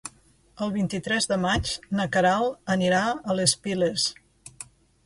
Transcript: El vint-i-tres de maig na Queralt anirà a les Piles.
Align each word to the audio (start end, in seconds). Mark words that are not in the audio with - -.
El 0.67 0.71
vint-i-tres 0.77 1.29
de 1.33 1.37
maig 1.43 1.75
na 1.99 2.09
Queralt 2.17 2.75
anirà 2.79 3.05
a 3.35 3.39
les 3.43 3.57
Piles. 3.69 4.09